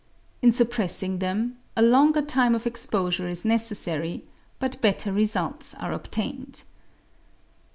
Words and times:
In 0.41 0.51
suppressing 0.51 1.19
them, 1.19 1.57
a 1.77 1.83
longer 1.83 2.23
time 2.23 2.55
of 2.55 2.65
exposure 2.65 3.29
is 3.29 3.45
necessary, 3.45 4.23
but 4.57 4.81
belter 4.81 5.15
results 5.15 5.75
are 5.75 5.93
obtained. 5.93 6.63